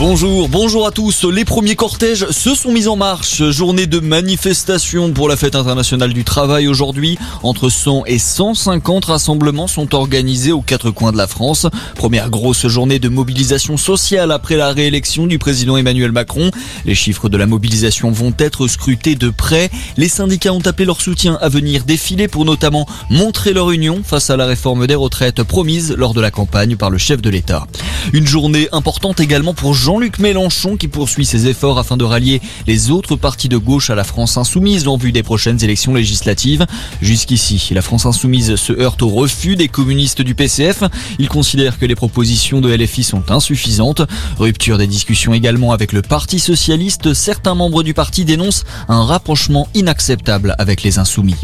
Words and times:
Bonjour, 0.00 0.48
bonjour 0.48 0.86
à 0.86 0.92
tous. 0.92 1.24
Les 1.24 1.44
premiers 1.44 1.74
cortèges 1.74 2.30
se 2.30 2.54
sont 2.54 2.70
mis 2.70 2.86
en 2.86 2.94
marche. 2.94 3.42
Journée 3.50 3.88
de 3.88 3.98
manifestation 3.98 5.12
pour 5.12 5.28
la 5.28 5.36
fête 5.36 5.56
internationale 5.56 6.12
du 6.12 6.22
travail 6.22 6.68
aujourd'hui. 6.68 7.18
Entre 7.42 7.68
100 7.68 8.04
et 8.06 8.20
150 8.20 9.06
rassemblements 9.06 9.66
sont 9.66 9.96
organisés 9.96 10.52
aux 10.52 10.60
quatre 10.60 10.92
coins 10.92 11.10
de 11.10 11.16
la 11.16 11.26
France. 11.26 11.66
Première 11.96 12.30
grosse 12.30 12.68
journée 12.68 13.00
de 13.00 13.08
mobilisation 13.08 13.76
sociale 13.76 14.30
après 14.30 14.56
la 14.56 14.72
réélection 14.72 15.26
du 15.26 15.40
président 15.40 15.76
Emmanuel 15.76 16.12
Macron. 16.12 16.52
Les 16.84 16.94
chiffres 16.94 17.28
de 17.28 17.36
la 17.36 17.46
mobilisation 17.46 18.12
vont 18.12 18.32
être 18.38 18.68
scrutés 18.68 19.16
de 19.16 19.30
près. 19.30 19.68
Les 19.96 20.08
syndicats 20.08 20.52
ont 20.52 20.64
appelé 20.64 20.86
leur 20.86 21.00
soutien 21.00 21.36
à 21.40 21.48
venir 21.48 21.82
défiler 21.82 22.28
pour 22.28 22.44
notamment 22.44 22.86
montrer 23.10 23.52
leur 23.52 23.72
union 23.72 24.02
face 24.04 24.30
à 24.30 24.36
la 24.36 24.46
réforme 24.46 24.86
des 24.86 24.94
retraites 24.94 25.42
promise 25.42 25.92
lors 25.98 26.14
de 26.14 26.20
la 26.20 26.30
campagne 26.30 26.76
par 26.76 26.90
le 26.90 26.98
chef 26.98 27.20
de 27.20 27.30
l'État. 27.30 27.66
Une 28.12 28.28
journée 28.28 28.68
importante 28.70 29.18
également 29.18 29.54
pour 29.54 29.74
Jean-Luc 29.88 30.18
Mélenchon 30.18 30.76
qui 30.76 30.86
poursuit 30.86 31.24
ses 31.24 31.46
efforts 31.46 31.78
afin 31.78 31.96
de 31.96 32.04
rallier 32.04 32.42
les 32.66 32.90
autres 32.90 33.16
partis 33.16 33.48
de 33.48 33.56
gauche 33.56 33.88
à 33.88 33.94
la 33.94 34.04
France 34.04 34.36
insoumise 34.36 34.86
en 34.86 34.98
vue 34.98 35.12
des 35.12 35.22
prochaines 35.22 35.64
élections 35.64 35.94
législatives. 35.94 36.66
Jusqu'ici, 37.00 37.70
la 37.72 37.80
France 37.80 38.04
insoumise 38.04 38.56
se 38.56 38.74
heurte 38.74 39.00
au 39.00 39.08
refus 39.08 39.56
des 39.56 39.68
communistes 39.68 40.20
du 40.20 40.34
PCF. 40.34 40.82
Il 41.18 41.30
considère 41.30 41.78
que 41.78 41.86
les 41.86 41.94
propositions 41.94 42.60
de 42.60 42.70
LFI 42.70 43.02
sont 43.02 43.30
insuffisantes. 43.30 44.02
Rupture 44.38 44.76
des 44.76 44.86
discussions 44.86 45.32
également 45.32 45.72
avec 45.72 45.94
le 45.94 46.02
Parti 46.02 46.38
socialiste. 46.38 47.14
Certains 47.14 47.54
membres 47.54 47.82
du 47.82 47.94
parti 47.94 48.26
dénoncent 48.26 48.64
un 48.90 49.06
rapprochement 49.06 49.68
inacceptable 49.72 50.54
avec 50.58 50.82
les 50.82 50.98
insoumis. 50.98 51.36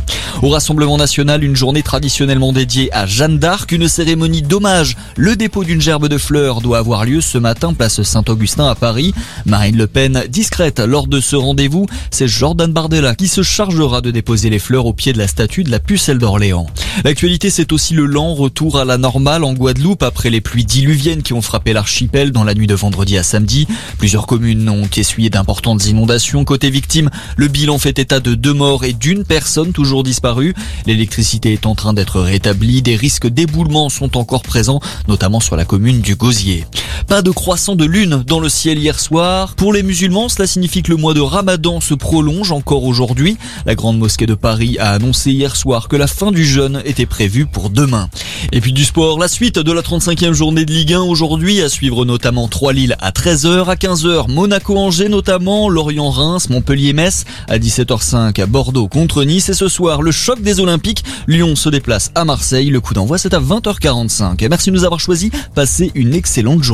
Au 0.43 0.51
Rassemblement 0.51 0.99
national, 0.99 1.45
une 1.45 1.57
journée 1.57 1.83
traditionnellement 1.83 2.53
dédiée 2.53 2.93
à 2.93 3.07
Jeanne 3.07 3.39
d'Arc, 3.39 3.73
une 3.73 3.89
cérémonie 3.89 4.43
d'hommage. 4.43 4.99
Le 5.17 5.35
dépôt 5.35 5.65
d'une 5.65 5.81
gerbe 5.81 6.09
de 6.09 6.19
fleurs 6.19 6.61
doit 6.61 6.77
avoir 6.77 7.07
lieu 7.07 7.23
ce 7.23 7.39
matin 7.39 7.73
place 7.73 8.03
Saint-Augustin 8.35 8.67
à 8.67 8.75
Paris. 8.75 9.15
Marine 9.47 9.77
Le 9.77 9.87
Pen 9.87 10.25
discrète 10.29 10.81
lors 10.81 11.07
de 11.07 11.21
ce 11.21 11.37
rendez-vous, 11.37 11.87
c'est 12.11 12.27
Jordan 12.27 12.73
Bardella 12.73 13.15
qui 13.15 13.29
se 13.29 13.45
chargera 13.45 14.01
de 14.01 14.11
déposer 14.11 14.51
les 14.51 14.59
fleurs 14.59 14.87
au 14.87 14.93
pied 14.93 15.13
de 15.13 15.19
la 15.19 15.29
statue 15.29 15.63
de 15.63 15.71
la 15.71 15.79
pucelle 15.79 16.19
d'Orléans. 16.19 16.67
L'actualité, 17.05 17.49
c'est 17.49 17.73
aussi 17.73 17.95
le 17.95 18.07
lent 18.07 18.35
retour 18.35 18.79
à 18.79 18.85
la 18.85 18.99
normale 18.99 19.45
en 19.45 19.53
Guadeloupe 19.53 20.03
après 20.03 20.31
les 20.31 20.41
pluies 20.41 20.65
diluviennes 20.65 21.23
qui 21.23 21.33
ont 21.33 21.43
frappé 21.43 21.73
l'archipel 21.73 22.33
dans 22.33 22.43
la 22.43 22.55
nuit 22.55 22.67
de 22.67 22.75
vendredi 22.75 23.17
à 23.17 23.23
samedi. 23.23 23.69
Plusieurs 23.99 24.27
communes 24.27 24.69
ont 24.69 24.89
essuyé 24.97 25.31
d'importantes 25.31 25.87
inondations. 25.87 26.45
Côté 26.45 26.71
victimes, 26.71 27.11
le 27.37 27.47
bilan 27.47 27.79
fait 27.79 28.01
état 28.01 28.19
de 28.19 28.35
deux 28.35 28.53
morts 28.53 28.85
et 28.85 28.95
d'une 28.95 29.25
personne 29.25 29.73
toujours 29.73 30.03
disparue. 30.03 30.55
L'électricité 30.87 31.53
est 31.53 31.67
en 31.67 31.77
train 31.77 31.93
d'être 31.93 32.21
rétablie. 32.21 32.83
Des 32.83 32.97
risques 32.97 33.29
d'éboulement 33.29 33.91
sont 33.91 34.17
encore 34.17 34.43
présents, 34.43 34.81
notamment 35.07 35.39
sur 35.39 35.55
la 35.55 35.65
commune 35.65 36.01
du 36.01 36.17
Gosier. 36.17 36.67
Pas 37.15 37.23
de 37.23 37.31
croissant 37.31 37.77
de 37.77 37.85
lune 37.85 38.25
dans 38.27 38.41
le 38.41 38.49
ciel 38.49 38.77
hier 38.77 38.99
soir. 38.99 39.55
Pour 39.55 39.73
les 39.73 39.85
musulmans, 39.85 40.29
cela 40.29 40.49
signifie 40.49 40.83
que 40.83 40.91
le 40.91 40.97
mois 40.97 41.15
de 41.15 41.21
Ramadan 41.21 41.81
se 41.81 41.95
prolonge 41.95 42.51
encore 42.51 42.83
aujourd'hui. 42.83 43.37
La 43.67 43.77
grande 43.77 44.01
mosquée 44.01 44.27
de 44.27 44.35
Paris 44.35 44.79
a 44.81 44.91
annoncé 44.91 45.31
hier 45.31 45.55
soir 45.55 45.87
que 45.87 45.95
la 45.95 46.09
fin 46.09 46.33
du 46.33 46.45
jeûne 46.45 46.83
était 46.85 47.07
prévue 47.07 47.47
pour 47.47 47.71
demain. 47.71 48.09
Et 48.51 48.61
puis 48.61 48.73
du 48.73 48.85
sport, 48.85 49.21
la 49.21 49.29
suite 49.29 49.61
de 49.61 49.71
la 49.71 49.83
35e 49.83 50.33
journée 50.33 50.65
de 50.65 50.73
Ligue 50.73 50.95
1 50.95 51.03
aujourd'hui, 51.03 51.63
à 51.63 51.69
suivre 51.69 52.05
notamment 52.05 52.49
3 52.49 52.73
Lille 52.73 52.97
à 53.01 53.13
13h, 53.13 53.67
à 53.67 53.77
15h 53.77 54.29
Monaco-Angers 54.33 55.09
notamment, 55.09 55.69
Lorient-Reims, 55.69 56.51
Montpellier-Metz, 56.51 57.27
à 57.47 57.59
17h05 57.59 58.43
à 58.43 58.47
Bordeaux 58.47 58.89
contre 58.89 59.23
Nice 59.23 59.49
et 59.51 59.55
ce 59.55 59.69
soir 59.69 60.03
le 60.03 60.11
choc 60.11 60.43
des 60.43 60.59
Olympiques, 60.59 61.05
Lyon 61.29 61.55
se 61.55 61.69
déplace 61.69 62.11
à 62.17 62.25
Marseille, 62.25 62.71
le 62.71 62.81
coup 62.81 62.93
d'envoi 62.93 63.19
c'est 63.19 63.35
à 63.35 63.41
20h45. 63.41 64.49
Merci 64.49 64.73
de 64.73 64.75
nous 64.75 64.85
avoir 64.85 64.99
choisi, 64.99 65.31
passez 65.55 65.93
une 65.95 66.13
excellente 66.13 66.65
journée. 66.65 66.73